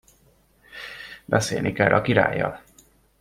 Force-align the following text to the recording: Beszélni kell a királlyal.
Beszélni 1.25 1.71
kell 1.71 1.93
a 1.93 2.01
királlyal. 2.01 2.61